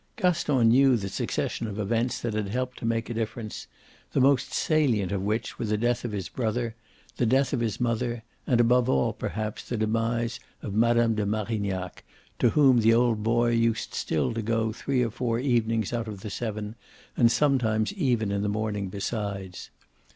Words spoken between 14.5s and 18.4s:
three or four evenings out of the seven and sometimes even